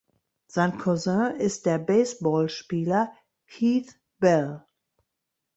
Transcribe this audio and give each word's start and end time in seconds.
Sein 0.47 0.79
Cousin 0.79 1.35
ist 1.35 1.67
der 1.67 1.77
Baseballspieler 1.77 3.13
Heath 3.45 3.99
Bell. 4.17 4.65